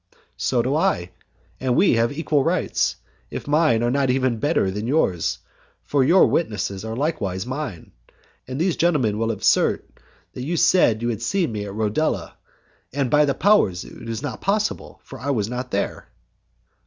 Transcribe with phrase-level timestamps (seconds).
[0.37, 1.11] "So do I,
[1.59, 2.95] and we have equal rights,
[3.29, 5.37] if mine are not even better than yours,
[5.83, 7.91] for your witnesses are likewise mine,
[8.47, 9.87] and these gentlemen will assert
[10.33, 12.33] that you said that you had seen me at Rodela,
[12.91, 13.83] and, by the powers!
[13.85, 16.07] it is not possible, for I was not there."